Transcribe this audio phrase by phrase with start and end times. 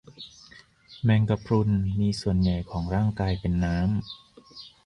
[1.03, 1.69] แมงกะพรุน
[1.99, 3.91] มีส่วนใหญ่ของร่างกายเป็นน้ำ